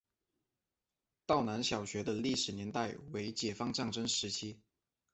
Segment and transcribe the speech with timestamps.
[1.27, 4.59] 道南小学的历史年代为解放战争时期。